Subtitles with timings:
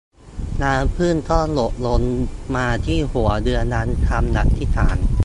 [0.63, 2.01] น้ำผึ้งก็หยดลง
[2.55, 4.97] มาที่หัวเรือดังคำอธิษฐาน